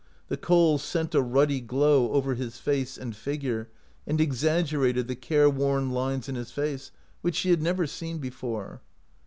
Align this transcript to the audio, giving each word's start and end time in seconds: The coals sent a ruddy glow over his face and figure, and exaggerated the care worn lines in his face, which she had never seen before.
The 0.29 0.35
coals 0.35 0.81
sent 0.81 1.13
a 1.13 1.21
ruddy 1.21 1.61
glow 1.61 2.11
over 2.13 2.33
his 2.33 2.57
face 2.57 2.97
and 2.97 3.15
figure, 3.15 3.69
and 4.07 4.19
exaggerated 4.19 5.07
the 5.07 5.15
care 5.15 5.47
worn 5.47 5.91
lines 5.91 6.27
in 6.27 6.33
his 6.33 6.49
face, 6.49 6.89
which 7.21 7.35
she 7.35 7.51
had 7.51 7.61
never 7.61 7.85
seen 7.85 8.17
before. 8.17 8.81